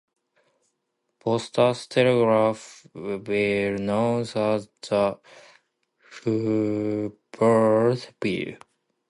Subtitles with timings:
[1.19, 5.19] Postal Telegraph Bill known as the
[6.23, 7.19] Hubbard
[8.19, 8.57] Bill.